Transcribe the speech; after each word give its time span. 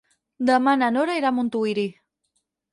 Demà 0.49 0.73
na 0.79 0.89
Nora 0.95 1.19
irà 1.21 1.33
a 1.33 1.35
Montuïri. 1.43 1.87